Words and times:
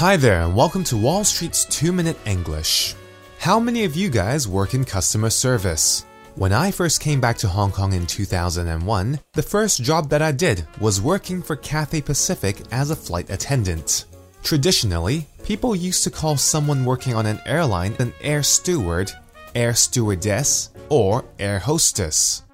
Hi 0.00 0.16
there, 0.16 0.40
and 0.40 0.56
welcome 0.56 0.82
to 0.84 0.96
Wall 0.96 1.24
Street's 1.24 1.66
2 1.66 1.92
Minute 1.92 2.16
English. 2.24 2.94
How 3.38 3.60
many 3.60 3.84
of 3.84 3.94
you 3.94 4.08
guys 4.08 4.48
work 4.48 4.72
in 4.72 4.82
customer 4.82 5.28
service? 5.28 6.06
When 6.36 6.54
I 6.54 6.70
first 6.70 7.02
came 7.02 7.20
back 7.20 7.36
to 7.36 7.48
Hong 7.48 7.70
Kong 7.70 7.92
in 7.92 8.06
2001, 8.06 9.20
the 9.34 9.42
first 9.42 9.82
job 9.82 10.08
that 10.08 10.22
I 10.22 10.32
did 10.32 10.66
was 10.80 11.02
working 11.02 11.42
for 11.42 11.54
Cathay 11.54 12.00
Pacific 12.00 12.62
as 12.72 12.90
a 12.90 12.96
flight 12.96 13.28
attendant. 13.28 14.06
Traditionally, 14.42 15.26
people 15.44 15.76
used 15.76 16.02
to 16.04 16.10
call 16.10 16.38
someone 16.38 16.86
working 16.86 17.14
on 17.14 17.26
an 17.26 17.38
airline 17.44 17.94
an 17.98 18.14
air 18.22 18.42
steward, 18.42 19.12
air 19.54 19.74
stewardess, 19.74 20.70
or 20.88 21.26
air 21.38 21.58
hostess. 21.58 22.44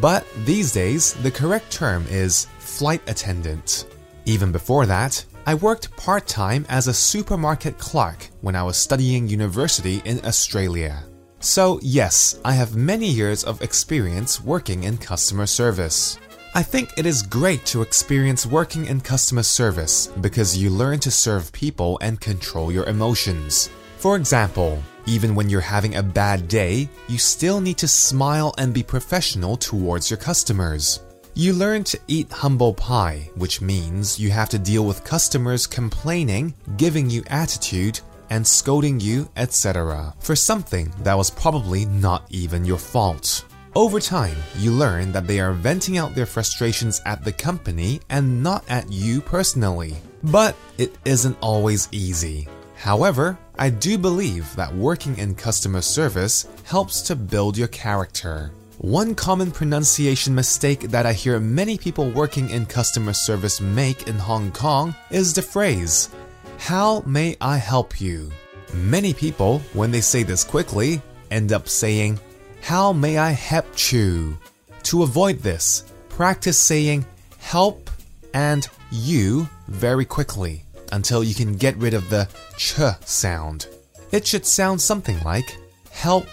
But 0.00 0.26
these 0.44 0.72
days, 0.72 1.14
the 1.22 1.30
correct 1.30 1.70
term 1.70 2.04
is 2.10 2.46
flight 2.58 3.08
attendant. 3.08 3.86
Even 4.24 4.50
before 4.50 4.86
that, 4.86 5.24
I 5.50 5.54
worked 5.54 5.96
part 5.96 6.28
time 6.28 6.64
as 6.68 6.86
a 6.86 6.94
supermarket 6.94 7.76
clerk 7.76 8.28
when 8.40 8.54
I 8.54 8.62
was 8.62 8.76
studying 8.76 9.26
university 9.26 10.00
in 10.04 10.24
Australia. 10.24 11.02
So, 11.40 11.80
yes, 11.82 12.38
I 12.44 12.52
have 12.52 12.76
many 12.76 13.08
years 13.08 13.42
of 13.42 13.60
experience 13.60 14.40
working 14.40 14.84
in 14.84 14.96
customer 14.96 15.46
service. 15.46 16.20
I 16.54 16.62
think 16.62 16.96
it 16.96 17.04
is 17.04 17.24
great 17.24 17.66
to 17.66 17.82
experience 17.82 18.46
working 18.46 18.86
in 18.86 19.00
customer 19.00 19.42
service 19.42 20.06
because 20.20 20.56
you 20.56 20.70
learn 20.70 21.00
to 21.00 21.10
serve 21.10 21.50
people 21.50 21.98
and 22.00 22.20
control 22.20 22.70
your 22.70 22.84
emotions. 22.84 23.70
For 23.96 24.14
example, 24.14 24.80
even 25.06 25.34
when 25.34 25.50
you're 25.50 25.60
having 25.76 25.96
a 25.96 26.02
bad 26.20 26.46
day, 26.46 26.88
you 27.08 27.18
still 27.18 27.60
need 27.60 27.78
to 27.78 27.88
smile 27.88 28.54
and 28.56 28.72
be 28.72 28.84
professional 28.84 29.56
towards 29.56 30.10
your 30.10 30.18
customers. 30.18 31.00
You 31.34 31.52
learn 31.52 31.84
to 31.84 31.98
eat 32.08 32.30
humble 32.30 32.74
pie, 32.74 33.30
which 33.36 33.60
means 33.60 34.18
you 34.18 34.30
have 34.30 34.48
to 34.48 34.58
deal 34.58 34.84
with 34.84 35.04
customers 35.04 35.66
complaining, 35.66 36.54
giving 36.76 37.08
you 37.08 37.22
attitude, 37.28 38.00
and 38.30 38.46
scolding 38.46 38.98
you, 38.98 39.28
etc., 39.36 40.14
for 40.18 40.34
something 40.34 40.92
that 41.02 41.16
was 41.16 41.30
probably 41.30 41.84
not 41.84 42.24
even 42.30 42.64
your 42.64 42.78
fault. 42.78 43.44
Over 43.76 44.00
time, 44.00 44.36
you 44.58 44.72
learn 44.72 45.12
that 45.12 45.28
they 45.28 45.38
are 45.38 45.52
venting 45.52 45.98
out 45.98 46.14
their 46.14 46.26
frustrations 46.26 47.00
at 47.06 47.24
the 47.24 47.32
company 47.32 48.00
and 48.10 48.42
not 48.42 48.64
at 48.68 48.90
you 48.90 49.20
personally. 49.20 49.96
But 50.24 50.56
it 50.78 50.96
isn't 51.04 51.38
always 51.40 51.88
easy. 51.92 52.48
However, 52.74 53.38
I 53.56 53.70
do 53.70 53.96
believe 53.98 54.54
that 54.56 54.74
working 54.74 55.16
in 55.18 55.34
customer 55.36 55.82
service 55.82 56.48
helps 56.64 57.02
to 57.02 57.14
build 57.14 57.56
your 57.56 57.68
character. 57.68 58.50
One 58.80 59.14
common 59.14 59.50
pronunciation 59.50 60.34
mistake 60.34 60.88
that 60.88 61.04
I 61.04 61.12
hear 61.12 61.38
many 61.38 61.76
people 61.76 62.10
working 62.12 62.48
in 62.48 62.64
customer 62.64 63.12
service 63.12 63.60
make 63.60 64.08
in 64.08 64.16
Hong 64.16 64.50
Kong 64.52 64.94
is 65.10 65.34
the 65.34 65.42
phrase, 65.42 66.08
How 66.56 67.00
may 67.00 67.36
I 67.42 67.58
help 67.58 68.00
you? 68.00 68.30
Many 68.72 69.12
people, 69.12 69.58
when 69.74 69.90
they 69.90 70.00
say 70.00 70.22
this 70.22 70.42
quickly, 70.42 71.02
end 71.30 71.52
up 71.52 71.68
saying, 71.68 72.18
How 72.62 72.90
may 72.90 73.18
I 73.18 73.32
help 73.32 73.92
you? 73.92 74.38
To 74.84 75.02
avoid 75.02 75.40
this, 75.40 75.84
practice 76.08 76.56
saying 76.56 77.04
help 77.38 77.90
and 78.32 78.66
you 78.90 79.46
very 79.68 80.06
quickly 80.06 80.64
until 80.92 81.22
you 81.22 81.34
can 81.34 81.54
get 81.54 81.76
rid 81.76 81.92
of 81.92 82.08
the 82.08 82.26
ch 82.56 82.76
sound. 83.04 83.66
It 84.10 84.26
should 84.26 84.46
sound 84.46 84.80
something 84.80 85.20
like 85.22 85.54
help 85.90 86.26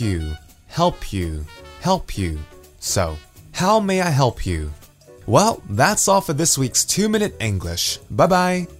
you, 0.00 0.34
help 0.66 1.12
you 1.12 1.44
help 1.80 2.16
you. 2.16 2.38
So, 2.78 3.16
how 3.52 3.80
may 3.80 4.00
I 4.00 4.10
help 4.10 4.46
you? 4.46 4.70
Well, 5.26 5.62
that's 5.68 6.08
all 6.08 6.20
for 6.20 6.32
this 6.32 6.56
week's 6.56 6.84
2 6.84 7.08
Minute 7.08 7.34
English. 7.40 7.98
Bye 8.10 8.26
bye. 8.26 8.79